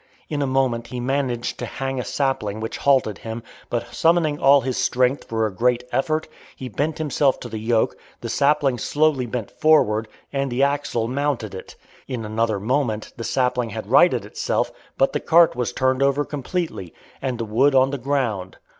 In 0.29 0.41
a 0.41 0.47
moment 0.47 0.87
he 0.87 0.99
managed 0.99 1.59
to 1.59 1.67
hang 1.67 1.99
a 1.99 2.03
sapling 2.03 2.59
which 2.59 2.77
halted 2.79 3.19
him, 3.19 3.43
but 3.69 3.93
summoning 3.93 4.39
all 4.39 4.61
his 4.61 4.75
strength 4.75 5.25
for 5.25 5.45
a 5.45 5.53
great 5.53 5.83
effort, 5.91 6.27
he 6.55 6.67
bent 6.69 6.97
himself 6.97 7.39
to 7.41 7.47
the 7.49 7.59
yoke, 7.59 7.95
the 8.19 8.27
sapling 8.27 8.79
slowly 8.79 9.27
bent 9.27 9.51
forward, 9.51 10.07
and 10.33 10.51
the 10.51 10.63
axle 10.63 11.07
mounted 11.07 11.53
it. 11.53 11.75
In 12.07 12.25
another 12.25 12.59
moment 12.59 13.13
the 13.15 13.23
sapling 13.23 13.69
had 13.69 13.91
righted 13.91 14.25
itself, 14.25 14.71
but 14.97 15.13
the 15.13 15.19
cart 15.19 15.55
was 15.55 15.71
turned 15.71 16.01
over 16.01 16.25
completely, 16.25 16.95
and 17.21 17.37
the 17.37 17.45
wood 17.45 17.75
on 17.75 17.91
the 17.91 17.99
ground. 17.99 18.57